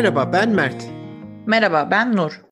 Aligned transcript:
Merhaba 0.00 0.32
ben 0.32 0.50
Mert. 0.50 0.86
Merhaba 1.46 1.88
ben 1.90 2.16
Nur. 2.16 2.42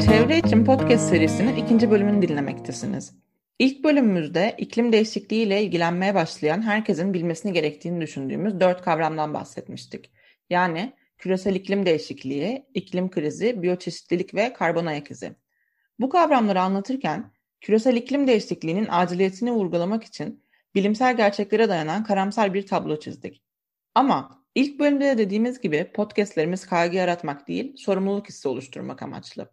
Çevre 0.00 0.38
için 0.38 0.64
podcast 0.64 1.08
serisinin 1.08 1.56
ikinci 1.56 1.90
bölümünü 1.90 2.28
dinlemektesiniz. 2.28 3.14
İlk 3.58 3.84
bölümümüzde 3.84 4.54
iklim 4.58 4.92
değişikliği 4.92 5.42
ile 5.42 5.62
ilgilenmeye 5.62 6.14
başlayan 6.14 6.62
herkesin 6.62 7.14
bilmesini 7.14 7.52
gerektiğini 7.52 8.00
düşündüğümüz 8.00 8.60
dört 8.60 8.82
kavramdan 8.82 9.34
bahsetmiştik. 9.34 10.10
Yani 10.50 10.92
küresel 11.18 11.54
iklim 11.54 11.86
değişikliği, 11.86 12.66
iklim 12.74 13.10
krizi, 13.10 13.62
biyoçeşitlilik 13.62 14.34
ve 14.34 14.52
karbon 14.52 14.86
ayak 14.86 15.10
izi. 15.10 15.36
Bu 16.00 16.08
kavramları 16.08 16.60
anlatırken 16.60 17.32
küresel 17.60 17.96
iklim 17.96 18.26
değişikliğinin 18.26 18.86
aciliyetini 18.90 19.52
vurgulamak 19.52 20.04
için 20.04 20.44
bilimsel 20.74 21.16
gerçeklere 21.16 21.68
dayanan 21.68 22.04
karamsar 22.04 22.54
bir 22.54 22.66
tablo 22.66 22.98
çizdik. 22.98 23.42
Ama 23.94 24.43
ilk 24.54 24.80
bölümde 24.80 25.04
de 25.04 25.18
dediğimiz 25.18 25.60
gibi 25.60 25.90
podcastlerimiz 25.94 26.66
kaygı 26.66 26.96
yaratmak 26.96 27.48
değil, 27.48 27.76
sorumluluk 27.76 28.28
hissi 28.28 28.48
oluşturmak 28.48 29.02
amaçlı. 29.02 29.50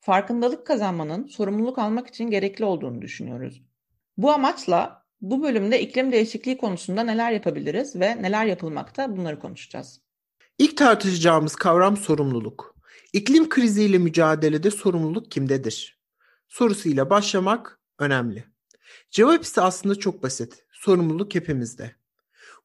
Farkındalık 0.00 0.66
kazanmanın 0.66 1.26
sorumluluk 1.26 1.78
almak 1.78 2.08
için 2.08 2.30
gerekli 2.30 2.64
olduğunu 2.64 3.02
düşünüyoruz. 3.02 3.62
Bu 4.16 4.32
amaçla 4.32 5.04
bu 5.20 5.42
bölümde 5.42 5.80
iklim 5.80 6.12
değişikliği 6.12 6.58
konusunda 6.58 7.02
neler 7.02 7.32
yapabiliriz 7.32 7.96
ve 7.96 8.22
neler 8.22 8.46
yapılmakta 8.46 9.16
bunları 9.16 9.38
konuşacağız. 9.38 10.00
İlk 10.58 10.76
tartışacağımız 10.76 11.56
kavram 11.56 11.96
sorumluluk. 11.96 12.74
İklim 13.12 13.48
kriziyle 13.48 13.98
mücadelede 13.98 14.70
sorumluluk 14.70 15.30
kimdedir? 15.30 15.98
Sorusuyla 16.48 17.10
başlamak 17.10 17.80
önemli. 17.98 18.44
Cevap 19.10 19.44
ise 19.44 19.60
aslında 19.60 19.94
çok 19.94 20.22
basit. 20.22 20.64
Sorumluluk 20.72 21.34
hepimizde. 21.34 21.96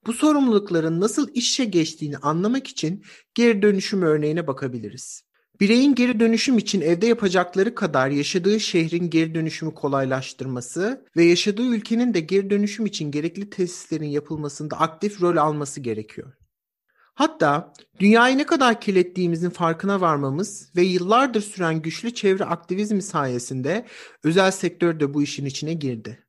Bu 0.08 0.14
sorumlulukların 0.14 1.02
nasıl 1.02 1.30
işe 1.34 1.66
geçtiğini 1.66 2.18
anlamak 2.18 2.68
için 2.68 3.04
geri 3.36 3.62
dönüşüm 3.62 4.02
örneğine 4.02 4.48
bakabiliriz. 4.48 5.24
Bireyin 5.60 5.96
geri 5.96 6.20
dönüşüm 6.20 6.58
için 6.58 6.82
evde 6.82 7.08
yapacakları 7.08 7.76
kadar 7.76 8.10
yaşadığı 8.10 8.60
şehrin 8.60 9.10
geri 9.10 9.36
dönüşümü 9.36 9.74
kolaylaştırması 9.74 11.06
ve 11.18 11.24
yaşadığı 11.24 11.76
ülkenin 11.76 12.14
de 12.14 12.20
geri 12.20 12.50
dönüşüm 12.50 12.86
için 12.86 13.12
gerekli 13.12 13.50
tesislerin 13.50 14.08
yapılmasında 14.08 14.80
aktif 14.80 15.22
rol 15.22 15.38
alması 15.38 15.82
gerekiyor. 15.82 16.34
Hatta 17.16 17.74
dünyayı 18.00 18.38
ne 18.38 18.46
kadar 18.46 18.82
kirlettiğimizin 18.82 19.50
farkına 19.50 20.02
varmamız 20.02 20.72
ve 20.76 20.82
yıllardır 20.82 21.42
süren 21.42 21.82
güçlü 21.82 22.14
çevre 22.14 22.44
aktivizmi 22.46 23.02
sayesinde 23.02 23.86
özel 24.24 24.52
sektör 24.52 25.00
de 25.00 25.14
bu 25.14 25.24
işin 25.24 25.46
içine 25.46 25.74
girdi. 25.74 26.26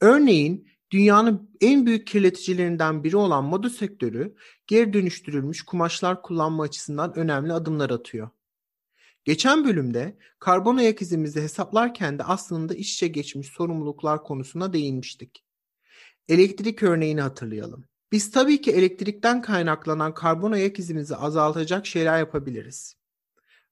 Örneğin 0.00 0.68
dünyanın 0.90 1.50
en 1.60 1.86
büyük 1.86 2.06
kirleticilerinden 2.06 3.04
biri 3.04 3.16
olan 3.16 3.44
moda 3.44 3.70
sektörü 3.70 4.34
geri 4.66 4.92
dönüştürülmüş 4.92 5.62
kumaşlar 5.62 6.22
kullanma 6.22 6.62
açısından 6.62 7.18
önemli 7.18 7.52
adımlar 7.52 7.90
atıyor. 7.90 8.30
Geçen 9.24 9.64
bölümde 9.64 10.18
karbon 10.38 10.76
ayak 10.76 11.02
izimizi 11.02 11.42
hesaplarken 11.42 12.18
de 12.18 12.24
aslında 12.24 12.74
iç 12.74 12.94
içe 12.94 13.08
geçmiş 13.08 13.46
sorumluluklar 13.46 14.24
konusuna 14.24 14.72
değinmiştik. 14.72 15.44
Elektrik 16.28 16.82
örneğini 16.82 17.20
hatırlayalım. 17.20 17.84
Biz 18.12 18.30
tabii 18.30 18.60
ki 18.60 18.70
elektrikten 18.70 19.42
kaynaklanan 19.42 20.14
karbon 20.14 20.52
ayak 20.52 20.78
izimizi 20.78 21.16
azaltacak 21.16 21.86
şeyler 21.86 22.18
yapabiliriz. 22.18 22.96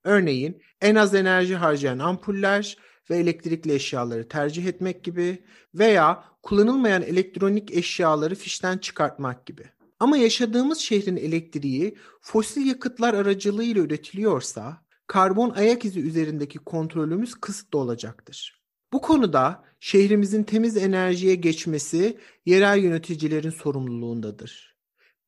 Örneğin 0.05 0.63
en 0.81 0.95
az 0.95 1.15
enerji 1.15 1.57
harcayan 1.57 1.99
ampuller 1.99 2.77
ve 3.11 3.17
elektrikli 3.17 3.73
eşyaları 3.73 4.29
tercih 4.29 4.67
etmek 4.67 5.05
gibi 5.05 5.45
veya 5.75 6.25
kullanılmayan 6.43 7.03
elektronik 7.03 7.73
eşyaları 7.73 8.35
fişten 8.35 8.79
çıkartmak 8.79 9.47
gibi. 9.47 9.65
Ama 10.01 10.17
yaşadığımız 10.17 10.79
şehrin 10.79 11.17
elektriği 11.17 11.97
fosil 12.21 12.67
yakıtlar 12.67 13.15
aracılığıyla 13.15 13.83
üretiliyorsa 13.83 14.85
karbon 15.07 15.51
ayak 15.51 15.85
izi 15.85 16.01
üzerindeki 16.01 16.59
kontrolümüz 16.59 17.35
kısıtlı 17.35 17.79
olacaktır. 17.79 18.63
Bu 18.93 19.01
konuda 19.01 19.65
şehrimizin 19.81 20.43
temiz 20.43 20.77
enerjiye 20.77 21.35
geçmesi 21.35 22.19
yerel 22.47 22.79
yöneticilerin 22.79 23.51
sorumluluğundadır. 23.51 24.77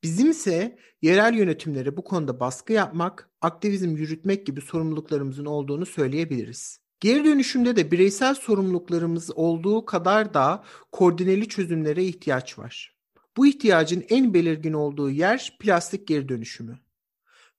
Bizimse 0.03 0.79
yerel 1.03 1.35
yönetimlere 1.35 1.97
bu 1.97 2.05
konuda 2.05 2.41
baskı 2.41 2.73
yapmak, 2.73 3.31
aktivizm 3.41 3.97
yürütmek 3.97 4.47
gibi 4.47 4.61
sorumluluklarımızın 4.61 5.45
olduğunu 5.45 5.87
söyleyebiliriz. 5.87 6.86
Geri 7.01 7.25
dönüşümde 7.25 7.77
de 7.77 7.91
bireysel 7.91 8.35
sorumluluklarımız 8.35 9.31
olduğu 9.35 9.85
kadar 9.85 10.35
da 10.35 10.65
koordineli 10.93 11.49
çözümlere 11.49 12.05
ihtiyaç 12.05 12.59
var. 12.59 12.97
Bu 13.37 13.47
ihtiyacın 13.47 14.05
en 14.09 14.35
belirgin 14.35 14.73
olduğu 14.73 15.11
yer 15.11 15.57
plastik 15.61 16.09
geri 16.09 16.29
dönüşümü. 16.29 16.79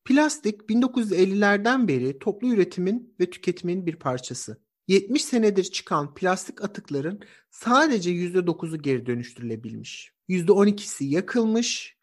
Plastik 0.05 0.61
1950'lerden 0.61 1.87
beri 1.87 2.19
toplu 2.19 2.53
üretimin 2.53 3.15
ve 3.19 3.29
tüketimin 3.29 3.85
bir 3.85 3.95
parçası. 3.95 4.57
70 4.87 5.25
senedir 5.25 5.63
çıkan 5.63 6.13
plastik 6.13 6.63
atıkların 6.63 7.19
sadece 7.51 8.11
%9'u 8.11 8.81
geri 8.81 9.05
dönüştürülebilmiş. 9.05 10.13
%12'si 10.29 11.03
yakılmış, 11.03 11.97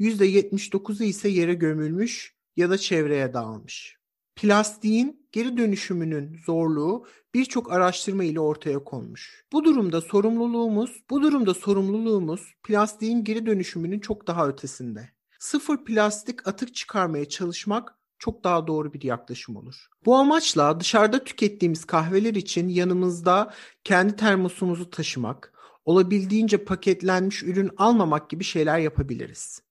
%79'u 0.00 1.04
ise 1.04 1.28
yere 1.28 1.54
gömülmüş 1.54 2.34
ya 2.56 2.70
da 2.70 2.78
çevreye 2.78 3.34
dağılmış. 3.34 3.97
Plastiğin 4.40 5.26
geri 5.32 5.56
dönüşümünün 5.56 6.38
zorluğu 6.46 7.06
birçok 7.34 7.72
araştırma 7.72 8.24
ile 8.24 8.40
ortaya 8.40 8.84
konmuş. 8.84 9.44
Bu 9.52 9.64
durumda 9.64 10.00
sorumluluğumuz, 10.00 11.02
bu 11.10 11.22
durumda 11.22 11.54
sorumluluğumuz 11.54 12.54
plastiğin 12.62 13.24
geri 13.24 13.46
dönüşümünün 13.46 14.00
çok 14.00 14.26
daha 14.26 14.48
ötesinde. 14.48 15.10
Sıfır 15.38 15.84
plastik 15.84 16.48
atık 16.48 16.74
çıkarmaya 16.74 17.28
çalışmak 17.28 17.94
çok 18.18 18.44
daha 18.44 18.66
doğru 18.66 18.92
bir 18.92 19.02
yaklaşım 19.02 19.56
olur. 19.56 19.88
Bu 20.06 20.16
amaçla 20.16 20.80
dışarıda 20.80 21.24
tükettiğimiz 21.24 21.84
kahveler 21.84 22.34
için 22.34 22.68
yanımızda 22.68 23.54
kendi 23.84 24.16
termosumuzu 24.16 24.90
taşımak, 24.90 25.52
olabildiğince 25.84 26.64
paketlenmiş 26.64 27.42
ürün 27.42 27.70
almamak 27.76 28.30
gibi 28.30 28.44
şeyler 28.44 28.78
yapabiliriz. 28.78 29.67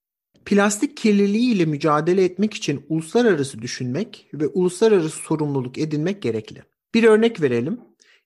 Plastik 0.47 0.97
kirliliği 0.97 1.55
ile 1.55 1.65
mücadele 1.65 2.23
etmek 2.23 2.53
için 2.53 2.85
uluslararası 2.89 3.61
düşünmek 3.61 4.29
ve 4.33 4.47
uluslararası 4.47 5.17
sorumluluk 5.17 5.77
edinmek 5.77 6.21
gerekli. 6.21 6.63
Bir 6.93 7.03
örnek 7.03 7.41
verelim. 7.41 7.79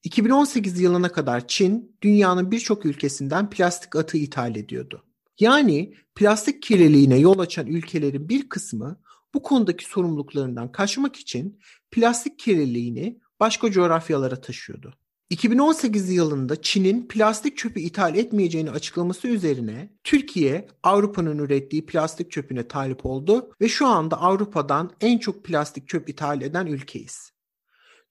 2018 0.03 0.79
yılına 0.79 1.11
kadar 1.11 1.47
Çin 1.47 1.97
dünyanın 2.01 2.51
birçok 2.51 2.85
ülkesinden 2.85 3.49
plastik 3.49 3.95
atığı 3.95 4.17
ithal 4.17 4.55
ediyordu. 4.55 5.03
Yani 5.39 5.93
plastik 6.15 6.61
kirliliğine 6.61 7.17
yol 7.17 7.39
açan 7.39 7.67
ülkelerin 7.67 8.29
bir 8.29 8.49
kısmı 8.49 9.01
bu 9.33 9.41
konudaki 9.41 9.85
sorumluluklarından 9.85 10.71
kaçmak 10.71 11.15
için 11.15 11.59
plastik 11.91 12.39
kirliliğini 12.39 13.19
başka 13.39 13.71
coğrafyalara 13.71 14.41
taşıyordu. 14.41 14.93
2018 15.31 16.09
yılında 16.09 16.61
Çin'in 16.61 17.07
plastik 17.07 17.57
çöpü 17.57 17.79
ithal 17.79 18.15
etmeyeceğini 18.15 18.71
açıklaması 18.71 19.27
üzerine 19.27 19.89
Türkiye 20.03 20.67
Avrupa'nın 20.83 21.37
ürettiği 21.37 21.85
plastik 21.85 22.31
çöpüne 22.31 22.67
talip 22.67 23.05
oldu 23.05 23.51
ve 23.61 23.69
şu 23.69 23.87
anda 23.87 24.21
Avrupa'dan 24.21 24.91
en 25.01 25.17
çok 25.17 25.43
plastik 25.43 25.87
çöp 25.87 26.09
ithal 26.09 26.41
eden 26.41 26.65
ülkeyiz. 26.65 27.31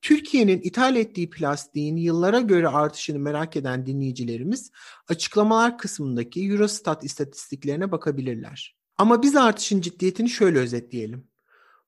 Türkiye'nin 0.03 0.60
ithal 0.60 0.97
ettiği 0.97 1.30
plastiğin 1.30 1.97
yıllara 1.97 2.41
göre 2.41 2.69
artışını 2.69 3.19
merak 3.19 3.56
eden 3.56 3.86
dinleyicilerimiz 3.86 4.70
açıklamalar 5.09 5.78
kısmındaki 5.78 6.50
Eurostat 6.50 7.04
istatistiklerine 7.04 7.92
bakabilirler. 7.92 8.76
Ama 8.98 9.22
biz 9.22 9.36
artışın 9.36 9.80
ciddiyetini 9.80 10.30
şöyle 10.30 10.59
özetleyelim. 10.59 11.28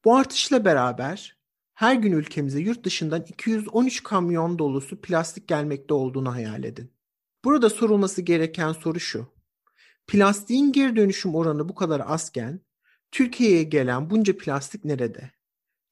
Bu 0.04 0.16
artışla 0.16 0.64
beraber 0.64 1.41
her 1.82 1.94
gün 1.94 2.12
ülkemize 2.12 2.60
yurt 2.60 2.84
dışından 2.84 3.24
213 3.28 4.02
kamyon 4.02 4.58
dolusu 4.58 5.00
plastik 5.00 5.48
gelmekte 5.48 5.94
olduğunu 5.94 6.34
hayal 6.34 6.64
edin. 6.64 6.92
Burada 7.44 7.70
sorulması 7.70 8.22
gereken 8.22 8.72
soru 8.72 9.00
şu. 9.00 9.26
Plastiğin 10.06 10.72
geri 10.72 10.96
dönüşüm 10.96 11.34
oranı 11.34 11.68
bu 11.68 11.74
kadar 11.74 12.02
azken 12.06 12.60
Türkiye'ye 13.10 13.62
gelen 13.62 14.10
bunca 14.10 14.38
plastik 14.38 14.84
nerede? 14.84 15.30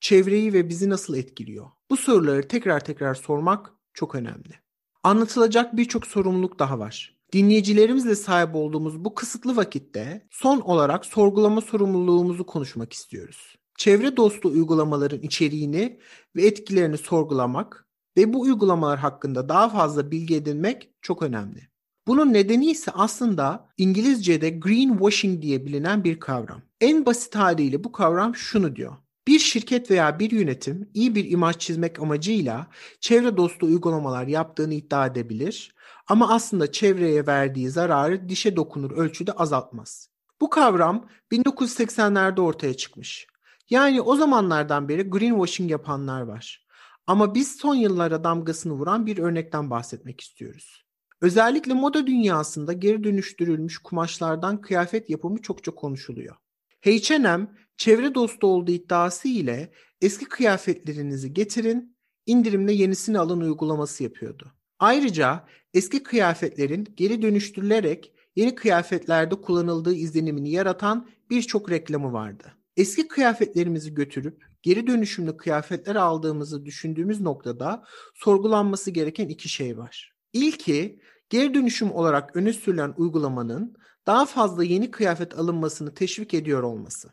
Çevreyi 0.00 0.52
ve 0.52 0.68
bizi 0.68 0.90
nasıl 0.90 1.16
etkiliyor? 1.16 1.66
Bu 1.90 1.96
soruları 1.96 2.48
tekrar 2.48 2.84
tekrar 2.84 3.14
sormak 3.14 3.72
çok 3.94 4.14
önemli. 4.14 4.54
Anlatılacak 5.02 5.76
birçok 5.76 6.06
sorumluluk 6.06 6.58
daha 6.58 6.78
var. 6.78 7.16
Dinleyicilerimizle 7.32 8.14
sahip 8.14 8.54
olduğumuz 8.54 9.04
bu 9.04 9.14
kısıtlı 9.14 9.56
vakitte 9.56 10.26
son 10.30 10.60
olarak 10.60 11.06
sorgulama 11.06 11.60
sorumluluğumuzu 11.60 12.46
konuşmak 12.46 12.92
istiyoruz. 12.92 13.59
Çevre 13.80 14.16
dostu 14.16 14.48
uygulamaların 14.48 15.20
içeriğini 15.20 15.98
ve 16.36 16.46
etkilerini 16.46 16.98
sorgulamak 16.98 17.86
ve 18.16 18.32
bu 18.32 18.40
uygulamalar 18.40 18.98
hakkında 18.98 19.48
daha 19.48 19.68
fazla 19.68 20.10
bilgi 20.10 20.36
edinmek 20.36 20.90
çok 21.02 21.22
önemli. 21.22 21.68
Bunun 22.06 22.32
nedeni 22.32 22.70
ise 22.70 22.90
aslında 22.90 23.68
İngilizce'de 23.76 24.50
greenwashing 24.50 25.42
diye 25.42 25.66
bilinen 25.66 26.04
bir 26.04 26.20
kavram. 26.20 26.62
En 26.80 27.06
basit 27.06 27.34
haliyle 27.34 27.84
bu 27.84 27.92
kavram 27.92 28.36
şunu 28.36 28.76
diyor. 28.76 28.96
Bir 29.28 29.38
şirket 29.38 29.90
veya 29.90 30.18
bir 30.18 30.30
yönetim 30.30 30.90
iyi 30.94 31.14
bir 31.14 31.30
imaj 31.30 31.58
çizmek 31.58 32.00
amacıyla 32.00 32.66
çevre 33.00 33.36
dostu 33.36 33.66
uygulamalar 33.66 34.26
yaptığını 34.26 34.74
iddia 34.74 35.06
edebilir 35.06 35.74
ama 36.08 36.32
aslında 36.34 36.72
çevreye 36.72 37.26
verdiği 37.26 37.70
zararı 37.70 38.28
dişe 38.28 38.56
dokunur 38.56 38.90
ölçüde 38.90 39.32
azaltmaz. 39.32 40.10
Bu 40.40 40.50
kavram 40.50 41.08
1980'lerde 41.32 42.40
ortaya 42.40 42.74
çıkmış. 42.74 43.29
Yani 43.70 44.00
o 44.00 44.16
zamanlardan 44.16 44.88
beri 44.88 45.02
greenwashing 45.02 45.70
yapanlar 45.70 46.20
var. 46.20 46.66
Ama 47.06 47.34
biz 47.34 47.56
son 47.56 47.74
yıllara 47.74 48.24
damgasını 48.24 48.72
vuran 48.72 49.06
bir 49.06 49.18
örnekten 49.18 49.70
bahsetmek 49.70 50.20
istiyoruz. 50.20 50.84
Özellikle 51.20 51.74
moda 51.74 52.06
dünyasında 52.06 52.72
geri 52.72 53.04
dönüştürülmüş 53.04 53.78
kumaşlardan 53.78 54.60
kıyafet 54.60 55.10
yapımı 55.10 55.42
çokça 55.42 55.74
konuşuluyor. 55.74 56.36
H&M 56.80 57.46
çevre 57.76 58.14
dostu 58.14 58.46
olduğu 58.46 58.70
iddiası 58.70 59.28
ile 59.28 59.72
eski 60.00 60.24
kıyafetlerinizi 60.24 61.32
getirin, 61.32 61.96
indirimle 62.26 62.72
yenisini 62.72 63.18
alın 63.18 63.40
uygulaması 63.40 64.02
yapıyordu. 64.02 64.52
Ayrıca 64.78 65.46
eski 65.74 66.02
kıyafetlerin 66.02 66.86
geri 66.96 67.22
dönüştürülerek 67.22 68.12
yeni 68.36 68.54
kıyafetlerde 68.54 69.34
kullanıldığı 69.34 69.94
izlenimini 69.94 70.50
yaratan 70.50 71.08
birçok 71.30 71.70
reklamı 71.70 72.12
vardı. 72.12 72.59
Eski 72.76 73.08
kıyafetlerimizi 73.08 73.94
götürüp 73.94 74.44
geri 74.62 74.86
dönüşümlü 74.86 75.36
kıyafetler 75.36 75.96
aldığımızı 75.96 76.64
düşündüğümüz 76.64 77.20
noktada 77.20 77.84
sorgulanması 78.14 78.90
gereken 78.90 79.28
iki 79.28 79.48
şey 79.48 79.78
var. 79.78 80.12
İlki 80.32 81.00
geri 81.30 81.54
dönüşüm 81.54 81.92
olarak 81.92 82.36
öne 82.36 82.52
sürülen 82.52 82.94
uygulamanın 82.96 83.76
daha 84.06 84.26
fazla 84.26 84.64
yeni 84.64 84.90
kıyafet 84.90 85.38
alınmasını 85.38 85.94
teşvik 85.94 86.34
ediyor 86.34 86.62
olması. 86.62 87.12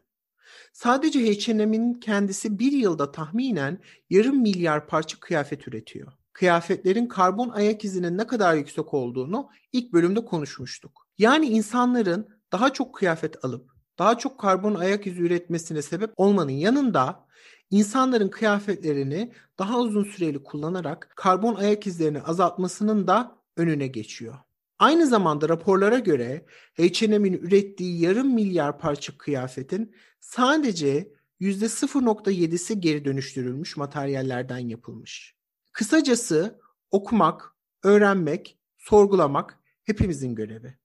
Sadece 0.73 1.19
H&M'in 1.19 1.93
kendisi 1.93 2.59
bir 2.59 2.71
yılda 2.71 3.11
tahminen 3.11 3.81
yarım 4.09 4.41
milyar 4.41 4.87
parça 4.87 5.19
kıyafet 5.19 5.67
üretiyor. 5.67 6.13
Kıyafetlerin 6.33 7.07
karbon 7.07 7.49
ayak 7.49 7.85
izinin 7.85 8.17
ne 8.17 8.27
kadar 8.27 8.55
yüksek 8.55 8.93
olduğunu 8.93 9.49
ilk 9.71 9.93
bölümde 9.93 10.25
konuşmuştuk. 10.25 11.07
Yani 11.17 11.45
insanların 11.45 12.27
daha 12.51 12.73
çok 12.73 12.95
kıyafet 12.95 13.45
alıp 13.45 13.76
daha 13.99 14.17
çok 14.17 14.39
karbon 14.39 14.75
ayak 14.75 15.07
izi 15.07 15.21
üretmesine 15.21 15.81
sebep 15.81 16.13
olmanın 16.17 16.51
yanında 16.51 17.27
insanların 17.71 18.29
kıyafetlerini 18.29 19.33
daha 19.59 19.79
uzun 19.79 20.03
süreli 20.03 20.43
kullanarak 20.43 21.13
karbon 21.15 21.55
ayak 21.55 21.87
izlerini 21.87 22.21
azaltmasının 22.21 23.07
da 23.07 23.37
önüne 23.57 23.87
geçiyor. 23.87 24.35
Aynı 24.79 25.07
zamanda 25.07 25.49
raporlara 25.49 25.99
göre 25.99 26.45
H&M'in 26.77 27.33
ürettiği 27.33 28.01
yarım 28.01 28.33
milyar 28.33 28.79
parça 28.79 29.17
kıyafetin 29.17 29.95
sadece 30.19 31.11
%0.7'si 31.41 32.73
geri 32.73 33.05
dönüştürülmüş 33.05 33.77
materyallerden 33.77 34.57
yapılmış. 34.57 35.35
Kısacası 35.71 36.59
okumak, 36.91 37.55
öğrenmek, 37.83 38.59
sorgulamak 38.77 39.59
hepimizin 39.83 40.35
görevi. 40.35 40.77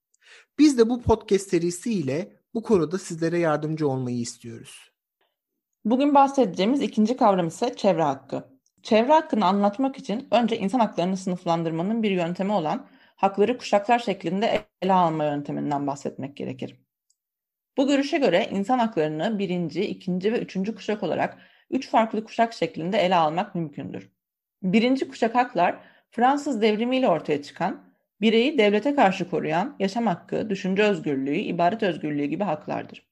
Biz 0.59 0.79
de 0.79 0.89
bu 0.89 1.03
podcast 1.03 1.51
serisiyle 1.51 2.42
bu 2.55 2.63
konuda 2.63 2.99
sizlere 2.99 3.39
yardımcı 3.39 3.89
olmayı 3.89 4.19
istiyoruz. 4.19 4.93
Bugün 5.85 6.15
bahsedeceğimiz 6.15 6.83
ikinci 6.83 7.17
kavram 7.17 7.47
ise 7.47 7.77
çevre 7.77 8.03
hakkı. 8.03 8.53
Çevre 8.83 9.13
hakkını 9.13 9.47
anlatmak 9.47 9.99
için 9.99 10.29
önce 10.31 10.59
insan 10.59 10.79
haklarını 10.79 11.17
sınıflandırmanın 11.17 12.03
bir 12.03 12.11
yöntemi 12.11 12.53
olan 12.53 12.87
hakları 13.17 13.59
kuşaklar 13.59 13.99
şeklinde 13.99 14.67
ele 14.83 14.93
alma 14.93 15.25
yönteminden 15.25 15.87
bahsetmek 15.87 16.37
gerekir. 16.37 16.77
Bu 17.77 17.87
görüşe 17.87 18.19
göre 18.19 18.49
insan 18.51 18.79
haklarını 18.79 19.39
birinci, 19.39 19.85
ikinci 19.85 20.33
ve 20.33 20.39
üçüncü 20.39 20.75
kuşak 20.75 21.03
olarak 21.03 21.39
üç 21.71 21.91
farklı 21.91 22.25
kuşak 22.25 22.53
şeklinde 22.53 22.99
ele 22.99 23.17
almak 23.17 23.55
mümkündür. 23.55 24.11
Birinci 24.63 25.09
kuşak 25.09 25.35
haklar 25.35 25.79
Fransız 26.11 26.63
devrimiyle 26.63 27.09
ortaya 27.09 27.43
çıkan, 27.43 27.92
bireyi 28.23 28.59
devlete 28.59 28.95
karşı 28.95 29.31
koruyan 29.31 29.77
yaşam 29.79 30.07
hakkı, 30.07 30.51
düşünce 30.51 30.83
özgürlüğü, 30.83 31.37
ibadet 31.37 31.83
özgürlüğü 31.83 32.25
gibi 32.25 32.45
haklardır. 32.45 33.07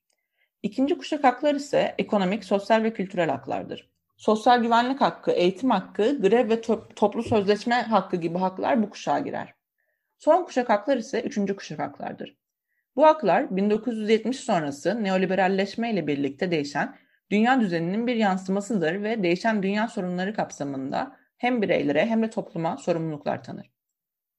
İkinci 0.62 0.98
kuşak 0.98 1.24
haklar 1.24 1.54
ise 1.54 1.94
ekonomik, 1.98 2.44
sosyal 2.44 2.82
ve 2.82 2.92
kültürel 2.92 3.30
haklardır. 3.30 3.90
Sosyal 4.16 4.62
güvenlik 4.62 5.00
hakkı, 5.00 5.30
eğitim 5.30 5.70
hakkı, 5.70 6.22
grev 6.22 6.48
ve 6.48 6.54
to- 6.54 6.94
toplu 6.94 7.22
sözleşme 7.22 7.74
hakkı 7.74 8.16
gibi 8.16 8.38
haklar 8.38 8.82
bu 8.82 8.90
kuşağa 8.90 9.18
girer. 9.18 9.54
Son 10.18 10.44
kuşak 10.44 10.68
haklar 10.68 10.96
ise 10.96 11.22
üçüncü 11.22 11.56
kuşak 11.56 11.78
haklardır. 11.78 12.36
Bu 12.96 13.06
haklar 13.06 13.56
1970 13.56 14.40
sonrası 14.40 15.04
neoliberalleşme 15.04 15.92
ile 15.92 16.06
birlikte 16.06 16.50
değişen 16.50 16.96
dünya 17.30 17.60
düzeninin 17.60 18.06
bir 18.06 18.16
yansımasıdır 18.16 19.02
ve 19.02 19.22
değişen 19.22 19.62
dünya 19.62 19.88
sorunları 19.88 20.34
kapsamında 20.34 21.16
hem 21.36 21.62
bireylere 21.62 22.06
hem 22.06 22.22
de 22.22 22.30
topluma 22.30 22.76
sorumluluklar 22.76 23.44
tanır. 23.44 23.70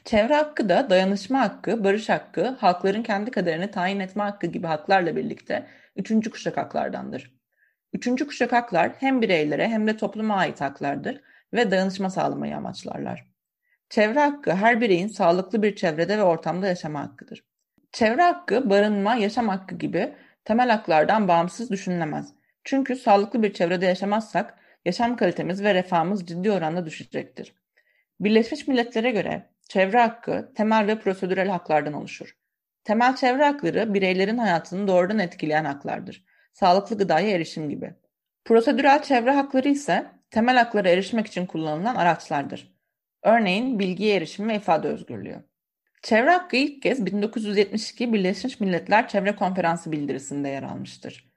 Çevre 0.06 0.36
hakkı 0.36 0.70
da 0.70 0.90
dayanışma 0.90 1.42
hakkı, 1.42 1.84
barış 1.84 2.10
hakkı, 2.10 2.48
halkların 2.48 3.04
kendi 3.04 3.32
kaderini 3.32 3.72
tayin 3.72 4.00
etme 4.00 4.24
hakkı 4.24 4.48
gibi 4.48 4.68
haklarla 4.68 5.16
birlikte 5.16 5.68
üçüncü 5.96 6.30
kuşak 6.32 6.58
haklardandır. 6.58 7.36
Üçüncü 7.94 8.28
kuşak 8.28 8.52
haklar 8.52 8.92
hem 9.00 9.22
bireylere 9.22 9.68
hem 9.68 9.88
de 9.88 9.98
topluma 9.98 10.36
ait 10.36 10.62
haklardır 10.62 11.22
ve 11.54 11.72
dayanışma 11.72 12.10
sağlamayı 12.10 12.58
amaçlarlar. 12.58 13.32
Çevre 13.90 14.20
hakkı 14.20 14.52
her 14.52 14.82
bireyin 14.82 15.08
sağlıklı 15.08 15.64
bir 15.64 15.76
çevrede 15.76 16.18
ve 16.18 16.24
ortamda 16.24 16.68
yaşama 16.68 17.02
hakkıdır. 17.02 17.44
Çevre 17.92 18.22
hakkı, 18.22 18.70
barınma, 18.70 19.16
yaşam 19.16 19.50
hakkı 19.50 19.76
gibi 19.76 20.16
temel 20.46 20.70
haklardan 20.70 21.28
bağımsız 21.28 21.72
düşünülemez. 21.72 22.34
Çünkü 22.64 22.96
sağlıklı 22.96 23.44
bir 23.44 23.54
çevrede 23.54 23.86
yaşamazsak 23.86 24.60
yaşam 24.86 25.16
kalitemiz 25.16 25.64
ve 25.64 25.74
refahımız 25.74 26.26
ciddi 26.26 26.52
oranda 26.52 26.86
düşecektir. 26.86 27.56
Birleşmiş 28.20 28.68
Milletler'e 28.68 29.12
göre 29.12 29.51
çevre 29.70 30.00
hakkı 30.02 30.52
temel 30.56 30.88
ve 30.88 31.00
prosedürel 31.00 31.50
haklardan 31.50 31.94
oluşur. 31.94 32.36
Temel 32.84 33.16
çevre 33.16 33.44
hakları 33.46 33.94
bireylerin 33.94 34.38
hayatını 34.38 34.88
doğrudan 34.88 35.20
etkileyen 35.20 35.66
haklardır. 35.66 36.26
Sağlıklı 36.54 36.98
gıdaya 36.98 37.30
erişim 37.30 37.70
gibi. 37.70 37.94
Prosedürel 38.46 39.04
çevre 39.04 39.32
hakları 39.32 39.70
ise 39.70 40.12
temel 40.32 40.58
haklara 40.58 40.90
erişmek 40.90 41.28
için 41.28 41.46
kullanılan 41.46 41.96
araçlardır. 41.96 42.76
Örneğin 43.24 43.80
bilgiye 43.80 44.16
erişim 44.16 44.50
ve 44.50 44.56
ifade 44.56 44.88
özgürlüğü. 44.88 45.44
Çevre 46.02 46.30
hakkı 46.30 46.56
ilk 46.56 46.82
kez 46.82 47.06
1972 47.06 48.14
Birleşmiş 48.14 48.60
Milletler 48.60 49.08
Çevre 49.08 49.36
Konferansı 49.36 49.92
bildirisinde 49.92 50.50
yer 50.50 50.64
almıştır. 50.64 51.32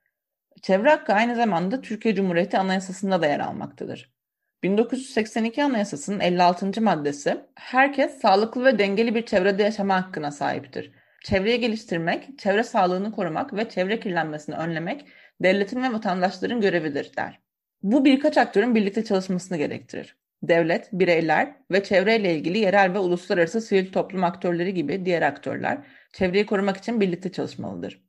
Çevre 0.63 0.91
hakkı 0.91 1.13
aynı 1.13 1.37
zamanda 1.37 1.81
Türkiye 1.81 2.15
Cumhuriyeti 2.15 2.59
Anayasası'nda 2.59 3.23
da 3.23 3.27
yer 3.27 3.41
almaktadır. 3.41 4.14
1982 4.63 5.65
Anayasası'nın 5.65 6.21
56. 6.21 6.83
maddesi, 6.83 7.37
herkes 7.55 8.21
sağlıklı 8.21 8.65
ve 8.65 8.79
dengeli 8.79 9.15
bir 9.15 9.27
çevrede 9.27 9.63
yaşama 9.63 10.03
hakkına 10.03 10.31
sahiptir. 10.31 10.93
Çevreyi 11.25 11.61
geliştirmek, 11.61 12.39
çevre 12.39 12.63
sağlığını 12.63 13.13
korumak 13.13 13.55
ve 13.55 13.69
çevre 13.69 14.01
kirlenmesini 14.01 14.57
önlemek 14.57 15.07
devletin 15.43 15.83
ve 15.83 15.93
vatandaşların 15.93 16.61
görevidir 16.61 17.17
der. 17.17 17.41
Bu 17.83 18.05
birkaç 18.05 18.39
aktörün 18.39 18.75
birlikte 18.75 19.05
çalışmasını 19.05 19.59
gerektirir 19.59 20.17
devlet, 20.49 20.89
bireyler 20.93 21.57
ve 21.71 21.83
çevreyle 21.83 22.35
ilgili 22.35 22.59
yerel 22.59 22.95
ve 22.95 22.99
uluslararası 22.99 23.61
sivil 23.61 23.93
toplum 23.93 24.25
aktörleri 24.25 24.75
gibi 24.75 25.05
diğer 25.05 25.23
aktörler 25.23 25.79
çevreyi 26.13 26.47
korumak 26.47 26.77
için 26.77 27.01
birlikte 27.01 27.33
çalışmalıdır. 27.33 28.05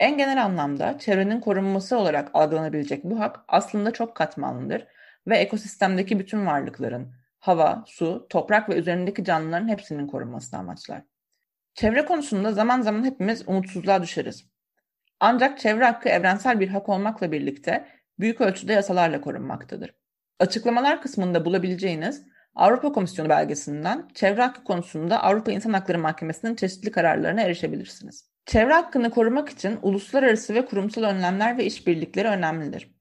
En 0.00 0.18
genel 0.18 0.44
anlamda 0.44 0.98
çevrenin 0.98 1.40
korunması 1.40 1.98
olarak 1.98 2.30
algılanabilecek 2.34 3.04
bu 3.04 3.20
hak 3.20 3.40
aslında 3.48 3.90
çok 3.90 4.14
katmanlıdır 4.14 4.86
ve 5.28 5.38
ekosistemdeki 5.38 6.18
bütün 6.18 6.46
varlıkların, 6.46 7.12
hava, 7.38 7.84
su, 7.86 8.26
toprak 8.30 8.68
ve 8.68 8.74
üzerindeki 8.74 9.24
canlıların 9.24 9.68
hepsinin 9.68 10.06
korunmasını 10.06 10.60
amaçlar. 10.60 11.02
Çevre 11.74 12.04
konusunda 12.04 12.52
zaman 12.52 12.80
zaman 12.80 13.04
hepimiz 13.04 13.48
umutsuzluğa 13.48 14.02
düşeriz. 14.02 14.44
Ancak 15.20 15.58
çevre 15.58 15.84
hakkı 15.84 16.08
evrensel 16.08 16.60
bir 16.60 16.68
hak 16.68 16.88
olmakla 16.88 17.32
birlikte 17.32 17.88
büyük 18.18 18.40
ölçüde 18.40 18.72
yasalarla 18.72 19.20
korunmaktadır. 19.20 19.94
Açıklamalar 20.38 21.02
kısmında 21.02 21.44
bulabileceğiniz 21.44 22.26
Avrupa 22.54 22.92
Komisyonu 22.92 23.28
belgesinden 23.28 24.08
çevre 24.14 24.42
hakkı 24.42 24.64
konusunda 24.64 25.22
Avrupa 25.22 25.52
İnsan 25.52 25.72
Hakları 25.72 25.98
Mahkemesi'nin 25.98 26.54
çeşitli 26.54 26.90
kararlarına 26.90 27.40
erişebilirsiniz. 27.40 28.30
Çevre 28.46 28.72
hakkını 28.72 29.10
korumak 29.10 29.48
için 29.48 29.78
uluslararası 29.82 30.54
ve 30.54 30.66
kurumsal 30.66 31.02
önlemler 31.02 31.58
ve 31.58 31.64
işbirlikleri 31.64 32.28
önemlidir. 32.28 32.97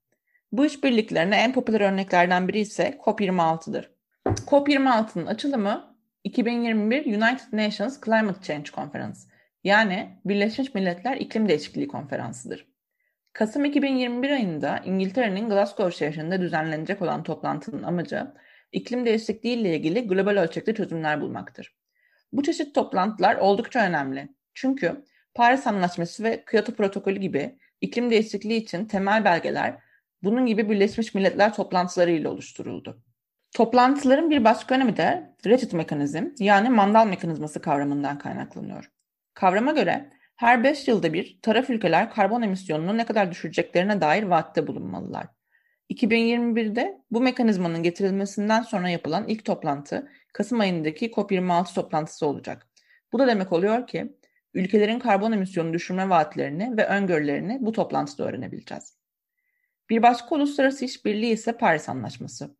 Bu 0.51 0.65
işbirliklerine 0.65 1.35
en 1.35 1.53
popüler 1.53 1.81
örneklerden 1.81 2.47
biri 2.47 2.59
ise 2.59 2.99
COP26'dır. 3.05 3.91
COP26'nın 4.25 5.25
açılımı 5.25 5.97
2021 6.23 7.05
United 7.05 7.53
Nations 7.53 8.01
Climate 8.05 8.41
Change 8.41 8.71
Conference 8.71 9.19
yani 9.63 10.19
Birleşmiş 10.25 10.73
Milletler 10.73 11.17
İklim 11.17 11.49
Değişikliği 11.49 11.87
Konferansı'dır. 11.87 12.67
Kasım 13.33 13.65
2021 13.65 14.29
ayında 14.29 14.77
İngiltere'nin 14.85 15.49
Glasgow 15.49 15.97
şehrinde 15.97 16.41
düzenlenecek 16.41 17.01
olan 17.01 17.23
toplantının 17.23 17.83
amacı 17.83 18.27
iklim 18.71 19.05
değişikliği 19.05 19.55
ile 19.55 19.75
ilgili 19.75 20.07
global 20.07 20.37
ölçekte 20.37 20.73
çözümler 20.75 21.21
bulmaktır. 21.21 21.75
Bu 22.33 22.43
çeşit 22.43 22.75
toplantılar 22.75 23.35
oldukça 23.35 23.87
önemli. 23.87 24.29
Çünkü 24.53 25.05
Paris 25.35 25.67
Anlaşması 25.67 26.23
ve 26.23 26.43
Kyoto 26.51 26.73
Protokolü 26.73 27.19
gibi 27.19 27.59
iklim 27.81 28.09
değişikliği 28.09 28.57
için 28.57 28.85
temel 28.85 29.25
belgeler 29.25 29.86
bunun 30.23 30.45
gibi 30.45 30.69
Birleşmiş 30.69 31.13
Milletler 31.13 31.53
toplantıları 31.53 32.11
ile 32.11 32.27
oluşturuldu. 32.27 33.03
Toplantıların 33.55 34.29
bir 34.29 34.43
başka 34.43 34.75
önemi 34.75 34.97
de 34.97 35.35
Ratchet 35.45 35.73
mekanizm 35.73 36.25
yani 36.39 36.69
mandal 36.69 37.07
mekanizması 37.07 37.61
kavramından 37.61 38.17
kaynaklanıyor. 38.17 38.91
Kavrama 39.33 39.71
göre 39.71 40.09
Her 40.35 40.63
5 40.63 40.87
yılda 40.87 41.13
bir 41.13 41.39
taraf 41.41 41.69
ülkeler 41.69 42.09
karbon 42.11 42.41
emisyonunu 42.41 42.97
ne 42.97 43.05
kadar 43.05 43.31
düşüreceklerine 43.31 44.01
dair 44.01 44.23
vaatte 44.23 44.67
bulunmalılar. 44.67 45.27
2021'de 45.89 47.01
bu 47.11 47.21
mekanizmanın 47.21 47.83
getirilmesinden 47.83 48.61
sonra 48.61 48.89
yapılan 48.89 49.27
ilk 49.27 49.45
toplantı 49.45 50.09
Kasım 50.33 50.59
ayındaki 50.59 51.11
COP26 51.11 51.73
toplantısı 51.73 52.27
olacak. 52.27 52.67
Bu 53.13 53.19
da 53.19 53.27
demek 53.27 53.53
oluyor 53.53 53.87
ki 53.87 54.17
ülkelerin 54.53 54.99
karbon 54.99 55.31
emisyonu 55.31 55.73
düşürme 55.73 56.09
vaatlerini 56.09 56.77
ve 56.77 56.85
öngörülerini 56.85 57.57
bu 57.61 57.71
toplantıda 57.71 58.23
öğrenebileceğiz. 58.23 58.96
Bir 59.89 60.01
başka 60.01 60.35
uluslararası 60.35 60.85
işbirliği 60.85 61.33
ise 61.33 61.57
Paris 61.57 61.89
Anlaşması. 61.89 62.55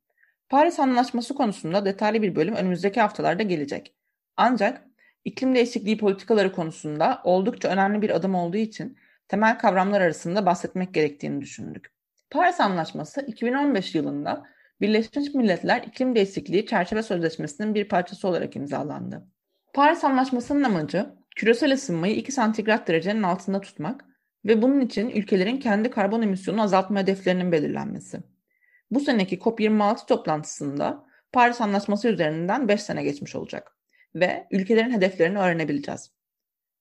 Paris 0.49 0.79
Anlaşması 0.79 1.35
konusunda 1.35 1.85
detaylı 1.85 2.21
bir 2.21 2.35
bölüm 2.35 2.55
önümüzdeki 2.55 3.01
haftalarda 3.01 3.43
gelecek. 3.43 3.95
Ancak 4.37 4.87
iklim 5.25 5.55
değişikliği 5.55 5.97
politikaları 5.97 6.51
konusunda 6.51 7.21
oldukça 7.23 7.69
önemli 7.69 8.01
bir 8.01 8.09
adım 8.09 8.35
olduğu 8.35 8.57
için 8.57 8.97
temel 9.27 9.59
kavramlar 9.59 10.01
arasında 10.01 10.45
bahsetmek 10.45 10.93
gerektiğini 10.93 11.41
düşündük. 11.41 11.91
Paris 12.29 12.59
Anlaşması 12.59 13.21
2015 13.21 13.95
yılında 13.95 14.45
Birleşmiş 14.81 15.33
Milletler 15.33 15.83
İklim 15.83 16.15
Değişikliği 16.15 16.65
Çerçeve 16.65 17.03
Sözleşmesi'nin 17.03 17.75
bir 17.75 17.87
parçası 17.87 18.27
olarak 18.27 18.55
imzalandı. 18.55 19.27
Paris 19.73 20.03
Anlaşması'nın 20.03 20.63
amacı 20.63 21.09
küresel 21.35 21.73
ısınmayı 21.73 22.15
2 22.15 22.31
santigrat 22.31 22.87
derecenin 22.87 23.23
altında 23.23 23.61
tutmak 23.61 24.05
ve 24.45 24.61
bunun 24.61 24.81
için 24.81 25.09
ülkelerin 25.09 25.57
kendi 25.57 25.89
karbon 25.89 26.21
emisyonu 26.21 26.61
azaltma 26.61 26.99
hedeflerinin 26.99 27.51
belirlenmesi. 27.51 28.19
Bu 28.91 28.99
seneki 28.99 29.37
COP26 29.37 30.07
toplantısında 30.07 31.05
Paris 31.31 31.61
Anlaşması 31.61 32.07
üzerinden 32.07 32.67
5 32.67 32.81
sene 32.81 33.03
geçmiş 33.03 33.35
olacak 33.35 33.77
ve 34.15 34.47
ülkelerin 34.51 34.91
hedeflerini 34.91 35.39
öğrenebileceğiz. 35.39 36.11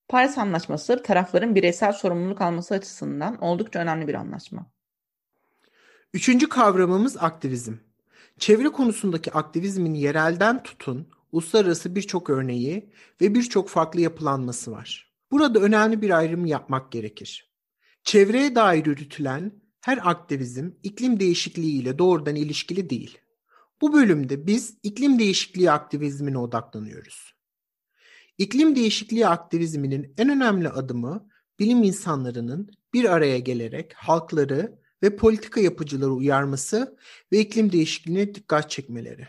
Paris 0.08 0.38
Anlaşması 0.38 1.02
tarafların 1.02 1.54
bireysel 1.54 1.92
sorumluluk 1.92 2.40
alması 2.40 2.74
açısından 2.74 3.42
oldukça 3.42 3.78
önemli 3.78 4.08
bir 4.08 4.14
anlaşma. 4.14 4.70
Üçüncü 6.14 6.48
kavramımız 6.48 7.16
aktivizm. 7.16 7.74
Çevre 8.38 8.68
konusundaki 8.68 9.32
aktivizmin 9.32 9.94
yerelden 9.94 10.62
tutun 10.62 11.08
uluslararası 11.32 11.94
birçok 11.94 12.30
örneği 12.30 12.90
ve 13.20 13.34
birçok 13.34 13.68
farklı 13.68 14.00
yapılanması 14.00 14.72
var. 14.72 15.12
Burada 15.30 15.60
önemli 15.60 16.02
bir 16.02 16.10
ayrım 16.10 16.46
yapmak 16.46 16.92
gerekir. 16.92 17.52
Çevreye 18.04 18.54
dair 18.54 18.86
yürütülen 18.86 19.52
her 19.80 19.98
aktivizm 20.02 20.70
iklim 20.82 21.20
değişikliği 21.20 21.82
ile 21.82 21.98
doğrudan 21.98 22.36
ilişkili 22.36 22.90
değil. 22.90 23.18
Bu 23.80 23.92
bölümde 23.92 24.46
biz 24.46 24.78
iklim 24.82 25.18
değişikliği 25.18 25.70
aktivizmine 25.70 26.38
odaklanıyoruz. 26.38 27.34
İklim 28.38 28.76
değişikliği 28.76 29.26
aktivizminin 29.26 30.14
en 30.18 30.28
önemli 30.28 30.68
adımı 30.68 31.28
bilim 31.58 31.82
insanlarının 31.82 32.70
bir 32.94 33.04
araya 33.04 33.38
gelerek 33.38 33.94
halkları 33.94 34.78
ve 35.02 35.16
politika 35.16 35.60
yapıcıları 35.60 36.10
uyarması 36.10 36.98
ve 37.32 37.38
iklim 37.38 37.72
değişikliğine 37.72 38.34
dikkat 38.34 38.70
çekmeleri. 38.70 39.28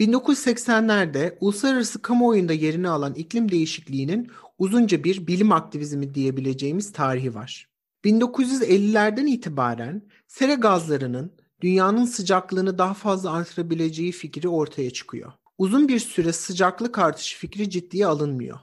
1980'lerde 0.00 1.36
uluslararası 1.40 2.02
kamuoyunda 2.02 2.52
yerini 2.52 2.88
alan 2.88 3.14
iklim 3.14 3.50
değişikliğinin 3.50 4.30
uzunca 4.58 5.04
bir 5.04 5.26
bilim 5.26 5.52
aktivizmi 5.52 6.14
diyebileceğimiz 6.14 6.92
tarihi 6.92 7.34
var. 7.34 7.68
1950'lerden 8.04 9.26
itibaren 9.26 10.02
sera 10.28 10.54
gazlarının 10.54 11.32
dünyanın 11.60 12.04
sıcaklığını 12.04 12.78
daha 12.78 12.94
fazla 12.94 13.32
artırabileceği 13.32 14.12
fikri 14.12 14.48
ortaya 14.48 14.90
çıkıyor. 14.90 15.32
Uzun 15.58 15.88
bir 15.88 15.98
süre 15.98 16.32
sıcaklık 16.32 16.98
artışı 16.98 17.38
fikri 17.38 17.70
ciddiye 17.70 18.06
alınmıyor. 18.06 18.58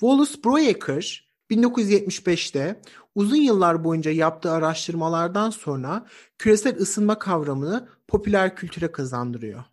Wallace 0.00 0.34
Breuer 0.44 1.28
1975'te 1.50 2.82
uzun 3.14 3.36
yıllar 3.36 3.84
boyunca 3.84 4.10
yaptığı 4.10 4.50
araştırmalardan 4.50 5.50
sonra 5.50 6.06
küresel 6.38 6.76
ısınma 6.76 7.18
kavramını 7.18 7.88
popüler 8.08 8.56
kültüre 8.56 8.92
kazandırıyor. 8.92 9.64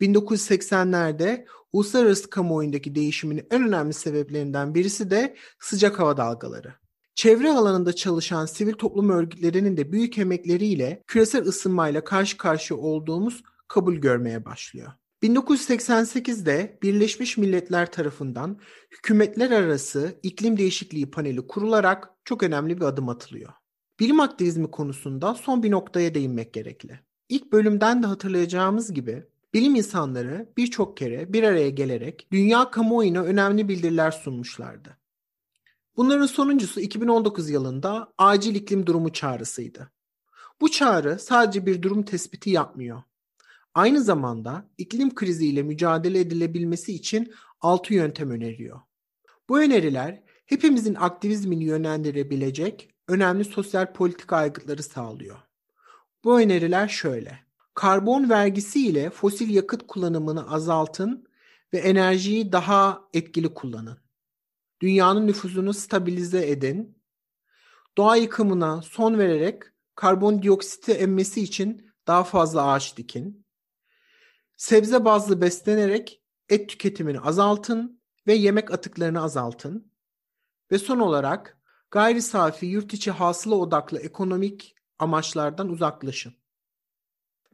1980'lerde 0.00 1.46
uluslararası 1.72 2.30
kamuoyundaki 2.30 2.94
değişimin 2.94 3.46
en 3.50 3.68
önemli 3.68 3.92
sebeplerinden 3.92 4.74
birisi 4.74 5.10
de 5.10 5.36
sıcak 5.60 5.98
hava 5.98 6.16
dalgaları. 6.16 6.74
Çevre 7.14 7.52
alanında 7.52 7.92
çalışan 7.92 8.46
sivil 8.46 8.72
toplum 8.72 9.10
örgütlerinin 9.10 9.76
de 9.76 9.92
büyük 9.92 10.18
emekleriyle 10.18 11.02
küresel 11.06 11.42
ısınmayla 11.46 12.04
karşı 12.04 12.36
karşıya 12.36 12.80
olduğumuz 12.80 13.42
kabul 13.68 13.94
görmeye 13.94 14.44
başlıyor. 14.44 14.92
1988'de 15.22 16.78
Birleşmiş 16.82 17.38
Milletler 17.38 17.92
tarafından 17.92 18.60
hükümetler 18.90 19.50
arası 19.50 20.18
iklim 20.22 20.56
değişikliği 20.56 21.10
paneli 21.10 21.46
kurularak 21.46 22.10
çok 22.24 22.42
önemli 22.42 22.76
bir 22.76 22.84
adım 22.84 23.08
atılıyor. 23.08 23.52
Bilim 24.00 24.20
aktivizmi 24.20 24.70
konusunda 24.70 25.34
son 25.34 25.62
bir 25.62 25.70
noktaya 25.70 26.14
değinmek 26.14 26.52
gerekli. 26.52 27.00
İlk 27.28 27.52
bölümden 27.52 28.02
de 28.02 28.06
hatırlayacağımız 28.06 28.92
gibi 28.92 29.24
bilim 29.54 29.74
insanları 29.74 30.52
birçok 30.56 30.96
kere 30.96 31.32
bir 31.32 31.42
araya 31.42 31.70
gelerek 31.70 32.28
dünya 32.32 32.70
kamuoyuna 32.70 33.22
önemli 33.22 33.68
bildiriler 33.68 34.10
sunmuşlardı. 34.10 34.96
Bunların 35.96 36.26
sonuncusu 36.26 36.80
2019 36.80 37.50
yılında 37.50 38.12
acil 38.18 38.54
iklim 38.54 38.86
durumu 38.86 39.12
çağrısıydı. 39.12 39.92
Bu 40.60 40.70
çağrı 40.70 41.18
sadece 41.18 41.66
bir 41.66 41.82
durum 41.82 42.02
tespiti 42.02 42.50
yapmıyor. 42.50 43.02
Aynı 43.74 44.02
zamanda 44.02 44.70
iklim 44.78 45.14
kriziyle 45.14 45.62
mücadele 45.62 46.20
edilebilmesi 46.20 46.92
için 46.94 47.32
altı 47.60 47.94
yöntem 47.94 48.30
öneriyor. 48.30 48.80
Bu 49.48 49.60
öneriler 49.60 50.22
hepimizin 50.46 50.94
aktivizmini 50.94 51.64
yönlendirebilecek 51.64 52.94
önemli 53.08 53.44
sosyal 53.44 53.92
politika 53.92 54.36
aygıtları 54.36 54.82
sağlıyor. 54.82 55.38
Bu 56.24 56.40
öneriler 56.40 56.88
şöyle. 56.88 57.49
Karbon 57.74 58.30
vergisi 58.30 58.86
ile 58.86 59.10
fosil 59.10 59.54
yakıt 59.54 59.86
kullanımını 59.86 60.52
azaltın 60.52 61.28
ve 61.72 61.78
enerjiyi 61.78 62.52
daha 62.52 63.08
etkili 63.14 63.54
kullanın. 63.54 63.98
Dünyanın 64.80 65.26
nüfusunu 65.26 65.74
stabilize 65.74 66.50
edin. 66.50 66.98
Doğa 67.98 68.16
yıkımına 68.16 68.82
son 68.82 69.18
vererek 69.18 69.62
karbondioksiti 69.94 70.92
emmesi 70.92 71.42
için 71.42 71.92
daha 72.06 72.24
fazla 72.24 72.66
ağaç 72.66 72.96
dikin. 72.96 73.46
Sebze 74.56 75.04
bazlı 75.04 75.40
beslenerek 75.40 76.22
et 76.48 76.68
tüketimini 76.68 77.20
azaltın 77.20 78.00
ve 78.26 78.34
yemek 78.34 78.70
atıklarını 78.70 79.22
azaltın. 79.22 79.92
Ve 80.70 80.78
son 80.78 80.98
olarak 80.98 81.60
gayri 81.90 82.22
safi 82.22 82.66
yurt 82.66 82.94
içi 82.94 83.10
hasıla 83.10 83.54
odaklı 83.54 83.98
ekonomik 83.98 84.76
amaçlardan 84.98 85.68
uzaklaşın. 85.68 86.39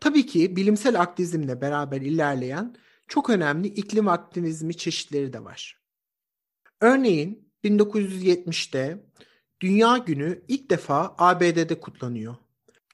Tabii 0.01 0.27
ki 0.27 0.57
bilimsel 0.57 1.01
aktivizmle 1.01 1.61
beraber 1.61 2.01
ilerleyen 2.01 2.77
çok 3.09 3.31
önemli 3.31 3.69
iklim 3.69 4.09
aktivizmi 4.09 4.77
çeşitleri 4.77 5.33
de 5.33 5.45
var. 5.45 5.81
Örneğin 6.81 7.53
1970'te 7.65 9.07
Dünya 9.61 9.99
Günü 9.99 10.45
ilk 10.49 10.71
defa 10.71 11.15
ABD'de 11.19 11.81
kutlanıyor. 11.81 12.37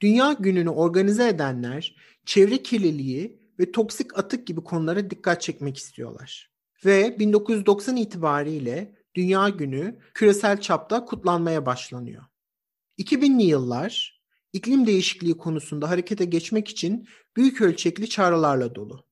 Dünya 0.01 0.33
Günü'nü 0.33 0.69
organize 0.69 1.27
edenler 1.27 1.95
çevre 2.25 2.63
kirliliği 2.63 3.39
ve 3.59 3.71
toksik 3.71 4.17
atık 4.19 4.47
gibi 4.47 4.63
konulara 4.63 5.09
dikkat 5.09 5.41
çekmek 5.41 5.77
istiyorlar. 5.77 6.51
Ve 6.85 7.19
1990 7.19 7.95
itibariyle 7.95 8.95
Dünya 9.15 9.49
Günü 9.49 9.99
küresel 10.13 10.61
çapta 10.61 11.05
kutlanmaya 11.05 11.65
başlanıyor. 11.65 12.23
2000'li 12.99 13.43
yıllar 13.43 14.22
iklim 14.53 14.87
değişikliği 14.87 15.37
konusunda 15.37 15.89
harekete 15.89 16.25
geçmek 16.25 16.67
için 16.67 17.07
büyük 17.37 17.61
ölçekli 17.61 18.09
çağrılarla 18.09 18.75
dolu. 18.75 19.05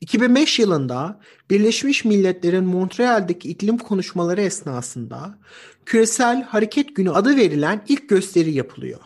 2005 0.00 0.58
yılında 0.58 1.20
Birleşmiş 1.50 2.04
Milletler'in 2.04 2.64
Montreal'deki 2.64 3.48
iklim 3.48 3.78
konuşmaları 3.78 4.40
esnasında 4.40 5.38
Küresel 5.86 6.42
Hareket 6.42 6.96
Günü 6.96 7.10
adı 7.10 7.36
verilen 7.36 7.84
ilk 7.88 8.08
gösteri 8.08 8.52
yapılıyor. 8.52 9.00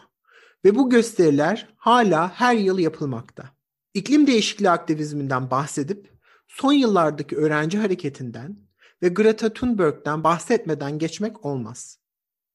Ve 0.65 0.75
bu 0.75 0.91
gösteriler 0.91 1.75
hala 1.77 2.33
her 2.35 2.57
yıl 2.57 2.79
yapılmakta. 2.79 3.51
İklim 3.95 4.27
değişikliği 4.27 4.71
aktivizminden 4.71 5.51
bahsedip 5.51 6.13
son 6.49 6.73
yıllardaki 6.73 7.37
öğrenci 7.37 7.79
hareketinden 7.79 8.57
ve 9.03 9.09
Greta 9.09 9.53
Thunberg'den 9.53 10.25
bahsetmeden 10.25 10.99
geçmek 10.99 11.45
olmaz. 11.47 11.99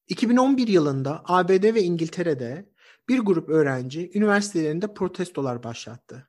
2011 0.08 0.68
yılında 0.68 1.22
ABD 1.24 1.74
ve 1.74 1.82
İngiltere'de 1.82 2.68
bir 3.08 3.18
grup 3.18 3.48
öğrenci 3.48 4.10
üniversitelerinde 4.14 4.94
protestolar 4.94 5.62
başlattı. 5.62 6.28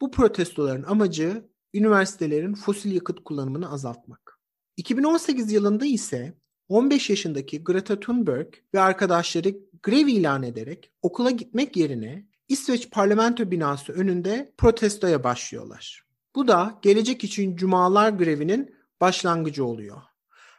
Bu 0.00 0.10
protestoların 0.10 0.82
amacı 0.82 1.48
üniversitelerin 1.74 2.54
fosil 2.54 2.92
yakıt 2.92 3.24
kullanımını 3.24 3.72
azaltmak. 3.72 4.40
2018 4.76 5.52
yılında 5.52 5.84
ise 5.86 6.38
15 6.68 7.10
yaşındaki 7.10 7.64
Greta 7.64 8.00
Thunberg 8.00 8.54
ve 8.74 8.80
arkadaşları 8.80 9.56
grev 9.82 10.06
ilan 10.06 10.42
ederek 10.42 10.92
okula 11.02 11.30
gitmek 11.30 11.76
yerine 11.76 12.28
İsveç 12.48 12.90
parlamento 12.90 13.50
binası 13.50 13.92
önünde 13.92 14.54
protestoya 14.58 15.24
başlıyorlar. 15.24 16.04
Bu 16.34 16.48
da 16.48 16.78
gelecek 16.82 17.24
için 17.24 17.56
cumalar 17.56 18.10
grevinin 18.10 18.74
başlangıcı 19.00 19.64
oluyor. 19.64 20.02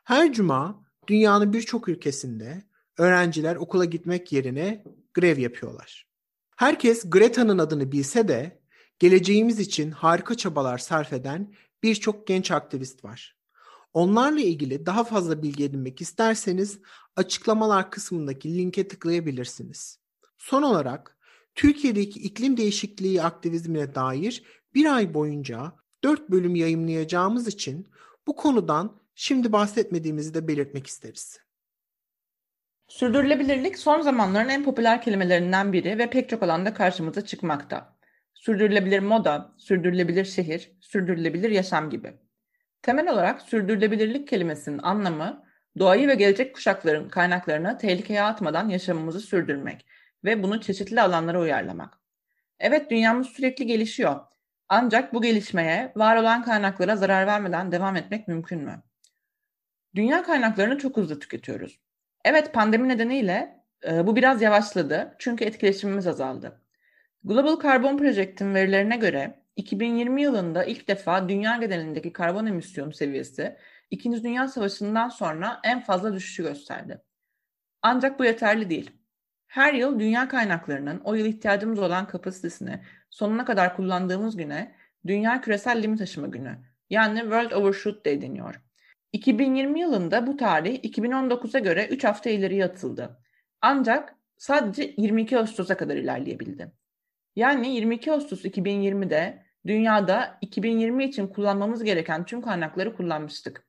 Her 0.04 0.34
cuma 0.34 0.86
Dünyanın 1.08 1.54
birçok 1.54 1.90
ülkesinde 1.90 2.64
öğrenciler 2.98 3.56
okula 3.56 3.86
gitmek 3.86 4.32
yerine 4.32 4.84
grev 5.16 5.40
yapıyorlar. 5.40 6.08
Herkes 6.56 7.10
Greta'nın 7.10 7.58
adını 7.58 7.92
bilse 7.92 8.28
de 8.28 8.62
geleceğimiz 9.00 9.60
için 9.60 9.92
harika 9.92 10.36
çabalar 10.36 10.78
sarf 10.78 11.14
eden 11.14 11.54
birçok 11.84 12.28
genç 12.28 12.52
aktivist 12.52 13.04
var. 13.04 13.38
Onlarla 13.94 14.40
ilgili 14.40 14.86
daha 14.86 15.04
fazla 15.04 15.44
bilgi 15.44 15.64
edinmek 15.64 16.02
isterseniz 16.02 16.80
açıklamalar 17.16 17.92
kısmındaki 17.92 18.58
linke 18.58 18.88
tıklayabilirsiniz. 18.88 20.00
Son 20.38 20.64
olarak 20.64 21.18
Türkiye'deki 21.56 22.20
iklim 22.20 22.58
değişikliği 22.58 23.24
aktivizmine 23.24 23.96
dair 23.96 24.44
bir 24.74 24.96
ay 24.96 25.14
boyunca 25.14 25.76
4 26.04 26.30
bölüm 26.30 26.56
yayımlayacağımız 26.56 27.48
için 27.48 27.88
bu 28.28 28.36
konudan 28.36 29.00
şimdi 29.16 29.52
bahsetmediğimizi 29.52 30.34
de 30.34 30.48
belirtmek 30.48 30.88
isteriz. 30.88 31.45
Sürdürülebilirlik 32.88 33.78
son 33.78 34.02
zamanların 34.02 34.50
en 34.50 34.64
popüler 34.64 35.02
kelimelerinden 35.02 35.74
biri 35.74 35.98
ve 35.98 36.10
pek 36.10 36.30
çok 36.30 36.44
alanda 36.44 36.74
karşımıza 36.74 37.26
çıkmakta. 37.26 37.96
Sürdürülebilir 38.34 39.00
moda, 39.00 39.54
sürdürülebilir 39.58 40.26
şehir, 40.26 40.72
sürdürülebilir 40.82 41.50
yaşam 41.50 41.90
gibi. 41.90 42.14
Temel 42.82 43.14
olarak 43.14 43.42
sürdürülebilirlik 43.42 44.28
kelimesinin 44.28 44.78
anlamı 44.78 45.46
doğayı 45.80 46.08
ve 46.08 46.16
gelecek 46.16 46.56
kuşakların 46.56 47.10
kaynaklarını 47.10 47.78
tehlikeye 47.78 48.22
atmadan 48.22 48.70
yaşamımızı 48.70 49.20
sürdürmek 49.20 49.86
ve 50.24 50.44
bunu 50.44 50.62
çeşitli 50.62 51.02
alanlara 51.02 51.42
uyarlamak. 51.42 52.00
Evet 52.60 52.92
dünyamız 52.92 53.28
sürekli 53.28 53.66
gelişiyor. 53.68 54.20
Ancak 54.70 55.14
bu 55.14 55.22
gelişmeye 55.22 55.94
var 55.96 56.18
olan 56.18 56.44
kaynaklara 56.44 56.96
zarar 56.96 57.28
vermeden 57.28 57.72
devam 57.72 57.96
etmek 57.96 58.28
mümkün 58.28 58.62
mü? 58.62 58.84
Dünya 59.96 60.24
kaynaklarını 60.24 60.78
çok 60.78 60.98
hızlı 60.98 61.20
tüketiyoruz. 61.20 61.85
Evet 62.26 62.54
pandemi 62.54 62.88
nedeniyle 62.88 63.64
e, 63.88 64.08
bu 64.08 64.16
biraz 64.16 64.42
yavaşladı 64.42 65.16
çünkü 65.20 65.46
etkileşimimiz 65.46 66.08
azaldı. 66.08 66.62
Global 67.24 67.62
Carbon 67.64 67.98
Project'in 67.98 68.56
verilerine 68.56 68.98
göre 68.98 69.40
2020 69.56 70.22
yılında 70.22 70.64
ilk 70.64 70.88
defa 70.88 71.30
dünya 71.30 71.58
genelindeki 71.58 72.14
karbon 72.14 72.46
emisyonu 72.46 72.94
seviyesi 72.94 73.58
İkinci 73.92 74.24
Dünya 74.24 74.48
Savaşı'ndan 74.48 75.10
sonra 75.10 75.60
en 75.64 75.82
fazla 75.82 76.14
düşüşü 76.14 76.44
gösterdi. 76.44 77.02
Ancak 77.82 78.20
bu 78.20 78.26
yeterli 78.26 78.70
değil. 78.70 78.92
Her 79.48 79.74
yıl 79.74 80.00
dünya 80.00 80.28
kaynaklarının 80.28 81.02
o 81.04 81.14
yıl 81.14 81.26
ihtiyacımız 81.26 81.80
olan 81.80 82.08
kapasitesini 82.08 82.80
sonuna 83.10 83.46
kadar 83.46 83.76
kullandığımız 83.76 84.38
güne 84.38 84.76
Dünya 85.08 85.42
Küresel 85.42 85.84
Limit 85.84 86.02
Aşımı 86.02 86.32
Günü 86.32 86.58
yani 86.90 87.20
World 87.20 87.52
Overshoot 87.52 88.06
Day 88.06 88.22
deniyor. 88.22 88.65
2020 89.16 89.80
yılında 89.80 90.28
bu 90.28 90.38
tarih 90.38 90.80
2019'a 90.80 91.60
göre 91.60 91.88
3 91.88 92.04
hafta 92.04 92.30
ileriye 92.30 92.66
atıldı. 92.66 93.20
Ancak 93.62 94.16
sadece 94.38 94.94
22 94.98 95.40
Ağustos'a 95.40 95.78
kadar 95.78 95.96
ilerleyebildi. 95.96 96.72
Yani 97.36 97.76
22 97.76 98.12
Ağustos 98.12 98.46
2020'de 98.46 99.44
dünyada 99.66 100.38
2020 100.42 101.04
için 101.06 101.28
kullanmamız 101.28 101.84
gereken 101.84 102.26
tüm 102.26 102.42
kaynakları 102.42 102.96
kullanmıştık. 102.96 103.68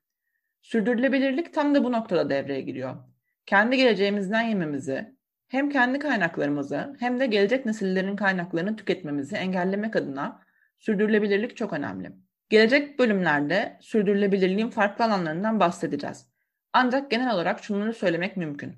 Sürdürülebilirlik 0.61 1.53
tam 1.53 1.75
da 1.75 1.83
bu 1.83 1.91
noktada 1.91 2.29
devreye 2.29 2.61
giriyor. 2.61 2.95
Kendi 3.45 3.77
geleceğimizden 3.77 4.41
yememizi, 4.41 5.15
hem 5.47 5.69
kendi 5.69 5.99
kaynaklarımızı 5.99 6.95
hem 6.99 7.19
de 7.19 7.25
gelecek 7.25 7.65
nesillerin 7.65 8.15
kaynaklarını 8.15 8.75
tüketmemizi 8.75 9.35
engellemek 9.35 9.95
adına 9.95 10.41
sürdürülebilirlik 10.79 11.57
çok 11.57 11.73
önemli. 11.73 12.26
Gelecek 12.49 12.99
bölümlerde 12.99 13.77
sürdürülebilirliğin 13.81 14.69
farklı 14.69 15.05
alanlarından 15.05 15.59
bahsedeceğiz. 15.59 16.27
Ancak 16.73 17.11
genel 17.11 17.33
olarak 17.33 17.63
şunları 17.63 17.93
söylemek 17.93 18.37
mümkün. 18.37 18.75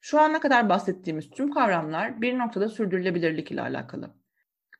Şu 0.00 0.20
ana 0.20 0.40
kadar 0.40 0.68
bahsettiğimiz 0.68 1.30
tüm 1.30 1.50
kavramlar 1.50 2.22
bir 2.22 2.38
noktada 2.38 2.68
sürdürülebilirlik 2.68 3.50
ile 3.50 3.60
alakalı. 3.60 4.10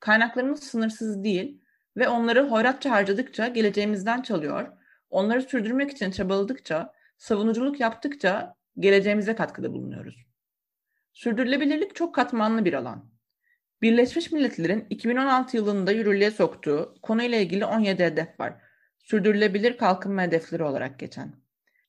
Kaynaklarımız 0.01 0.63
sınırsız 0.63 1.25
değil 1.25 1.63
ve 1.97 2.09
onları 2.09 2.49
hoyratça 2.49 2.91
harcadıkça 2.91 3.49
geleceğimizden 3.49 4.23
çalıyor, 4.23 4.69
onları 5.11 5.43
sürdürmek 5.43 5.91
için 5.91 6.11
çabaladıkça, 6.11 6.93
savunuculuk 7.19 7.81
yaptıkça 7.81 8.55
geleceğimize 8.79 9.35
katkıda 9.35 9.73
bulunuyoruz. 9.73 10.27
Sürdürülebilirlik 11.13 11.95
çok 11.95 12.15
katmanlı 12.15 12.65
bir 12.65 12.73
alan. 12.73 13.16
Birleşmiş 13.83 14.33
Milletler'in 14.33 14.87
2016 14.91 15.57
yılında 15.57 15.93
yürürlüğe 15.93 16.31
soktuğu 16.31 16.95
konuyla 17.03 17.39
ilgili 17.39 17.65
17 17.65 18.05
hedef 18.05 18.41
var. 18.41 18.55
Sürdürülebilir 18.99 19.77
kalkınma 19.77 20.23
hedefleri 20.23 20.63
olarak 20.63 20.99
geçen. 20.99 21.35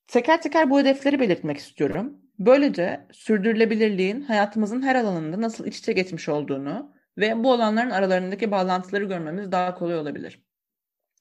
Teker 0.08 0.42
teker 0.42 0.70
bu 0.70 0.80
hedefleri 0.80 1.20
belirtmek 1.20 1.58
istiyorum. 1.58 2.22
Böylece 2.40 3.08
sürdürülebilirliğin 3.12 4.22
hayatımızın 4.22 4.82
her 4.82 4.96
alanında 4.96 5.42
nasıl 5.42 5.66
iç 5.66 5.80
içe 5.80 5.94
geçmiş 5.94 6.30
olduğunu 6.30 6.92
ve 7.18 7.44
bu 7.44 7.54
alanların 7.54 7.90
aralarındaki 7.90 8.52
bağlantıları 8.52 9.04
görmemiz 9.04 9.52
daha 9.52 9.76
kolay 9.76 9.98
olabilir. 9.98 10.44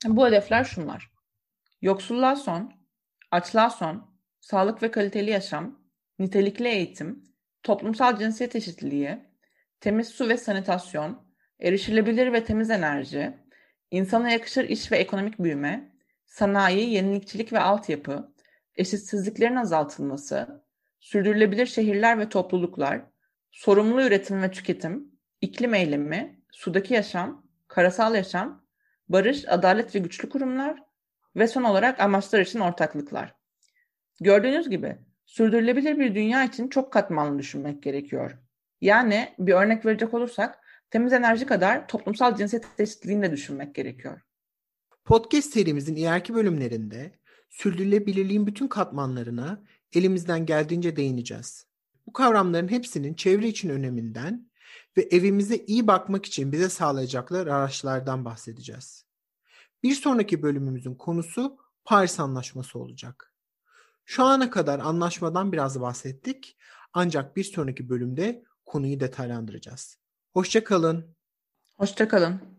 Bu 0.07 0.26
hedefler 0.26 0.64
şunlar. 0.64 1.11
Yoksulluğa 1.83 2.37
son, 2.37 2.72
açlığa 3.31 3.70
son, 3.70 4.18
sağlık 4.40 4.83
ve 4.83 4.90
kaliteli 4.90 5.31
yaşam, 5.31 5.81
nitelikli 6.18 6.68
eğitim, 6.68 7.24
toplumsal 7.62 8.18
cinsiyet 8.18 8.57
eşitliği, 8.57 9.26
temiz 9.87 10.09
su 10.09 10.29
ve 10.29 10.37
sanitasyon, 10.37 11.22
erişilebilir 11.61 12.33
ve 12.33 12.44
temiz 12.44 12.70
enerji, 12.70 13.35
insana 13.90 14.31
yakışır 14.31 14.68
iş 14.68 14.92
ve 14.92 14.96
ekonomik 14.96 15.38
büyüme, 15.38 15.92
sanayi, 16.25 16.90
yenilikçilik 16.90 17.53
ve 17.53 17.61
altyapı, 17.61 18.33
eşitsizliklerin 18.75 19.57
azaltılması, 19.57 20.64
sürdürülebilir 21.01 21.66
şehirler 21.66 22.18
ve 22.18 22.29
topluluklar, 22.29 23.01
sorumlu 23.51 24.03
üretim 24.03 24.42
ve 24.42 24.51
tüketim, 24.51 25.12
iklim 25.40 25.75
eylemi, 25.75 26.40
sudaki 26.51 26.94
yaşam, 26.94 27.46
karasal 27.68 28.14
yaşam, 28.14 28.66
barış, 29.09 29.49
adalet 29.49 29.94
ve 29.94 29.99
güçlü 29.99 30.29
kurumlar 30.29 30.83
ve 31.37 31.49
son 31.49 31.62
olarak 31.62 32.01
amaçlar 32.01 32.40
için 32.40 32.61
ortaklıklar. 32.61 33.35
Gördüğünüz 34.20 34.70
gibi 34.70 34.99
sürdürülebilir 35.27 35.99
bir 35.99 36.14
dünya 36.14 36.44
için 36.44 36.68
çok 36.68 36.92
katmanlı 36.92 37.38
düşünmek 37.38 37.83
gerekiyor. 37.83 38.45
Yani 38.81 39.35
bir 39.39 39.53
örnek 39.53 39.87
verecek 39.87 40.15
olursak 40.15 40.59
temiz 40.91 41.12
enerji 41.12 41.47
kadar 41.47 41.89
toplumsal 41.89 42.37
cinsiyet 42.37 42.67
eşitliğini 42.79 43.23
de 43.23 43.33
düşünmek 43.33 43.75
gerekiyor. 43.75 44.21
Podcast 45.05 45.53
serimizin 45.53 45.97
ileriki 45.97 46.35
bölümlerinde 46.35 47.19
sürdürülebilirliğin 47.51 48.47
bütün 48.47 48.69
katmanlarına 48.69 49.62
elimizden 49.93 50.47
geldiğince 50.47 50.97
değineceğiz. 50.97 51.67
Bu 52.07 52.12
kavramların 52.12 52.69
hepsinin 52.69 53.15
çevre 53.15 53.49
için 53.49 53.69
öneminden 53.69 54.51
ve 54.97 55.03
evimize 55.03 55.57
iyi 55.57 55.87
bakmak 55.87 56.27
için 56.27 56.53
bize 56.53 56.69
sağlayacakları 56.69 57.55
araçlardan 57.55 58.25
bahsedeceğiz. 58.25 59.05
Bir 59.83 59.95
sonraki 59.95 60.43
bölümümüzün 60.43 60.95
konusu 60.95 61.59
Paris 61.85 62.21
Anlaşması 62.21 62.79
olacak. 62.79 63.33
Şu 64.05 64.25
ana 64.25 64.51
kadar 64.51 64.79
anlaşmadan 64.79 65.53
biraz 65.53 65.81
bahsettik 65.81 66.57
ancak 66.93 67.37
bir 67.37 67.45
sonraki 67.45 67.89
bölümde 67.89 68.45
konuyu 68.66 69.00
detaylandıracağız. 69.00 69.98
Hoşça 70.33 70.64
kalın. 70.64 71.16
Hoşça 71.76 72.09
kalın. 72.09 72.56